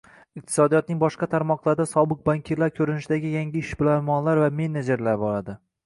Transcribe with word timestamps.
Iqtisodiyotning 0.39 1.01
boshqa 1.03 1.27
tarmoqlarida 1.33 1.87
sobiq 1.93 2.25
bankirlar 2.31 2.75
ko'rinishidagi 2.81 3.37
yangi 3.37 3.65
ishbilarmonlar 3.69 4.47
va 4.47 4.53
menejerlar 4.65 5.27
bo'ladi 5.27 5.63